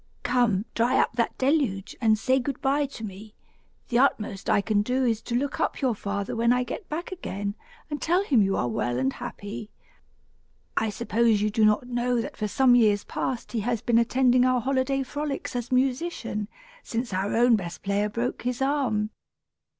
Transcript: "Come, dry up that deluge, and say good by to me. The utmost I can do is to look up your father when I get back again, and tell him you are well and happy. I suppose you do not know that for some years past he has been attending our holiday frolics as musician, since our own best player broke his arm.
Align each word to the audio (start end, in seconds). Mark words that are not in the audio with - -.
"Come, 0.23 0.65
dry 0.73 0.97
up 0.99 1.13
that 1.13 1.37
deluge, 1.37 1.95
and 2.01 2.17
say 2.17 2.39
good 2.39 2.59
by 2.59 2.87
to 2.87 3.03
me. 3.03 3.35
The 3.89 3.99
utmost 3.99 4.49
I 4.49 4.59
can 4.59 4.81
do 4.81 5.05
is 5.05 5.21
to 5.21 5.35
look 5.35 5.59
up 5.59 5.79
your 5.79 5.93
father 5.93 6.35
when 6.35 6.51
I 6.51 6.63
get 6.63 6.89
back 6.89 7.11
again, 7.11 7.53
and 7.87 8.01
tell 8.01 8.23
him 8.23 8.41
you 8.41 8.57
are 8.57 8.67
well 8.67 8.97
and 8.97 9.13
happy. 9.13 9.69
I 10.75 10.89
suppose 10.89 11.43
you 11.43 11.51
do 11.51 11.63
not 11.65 11.85
know 11.87 12.19
that 12.19 12.35
for 12.35 12.47
some 12.47 12.73
years 12.73 13.03
past 13.03 13.51
he 13.51 13.59
has 13.59 13.83
been 13.83 13.99
attending 13.99 14.43
our 14.43 14.61
holiday 14.61 15.03
frolics 15.03 15.55
as 15.55 15.71
musician, 15.71 16.47
since 16.81 17.13
our 17.13 17.35
own 17.35 17.55
best 17.55 17.83
player 17.83 18.09
broke 18.09 18.41
his 18.41 18.59
arm. 18.59 19.11